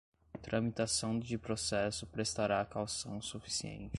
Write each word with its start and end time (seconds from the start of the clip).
tramitação 0.41 1.19
de 1.19 1.37
processo 1.37 2.07
prestará 2.07 2.65
caução 2.65 3.21
suficiente 3.21 3.89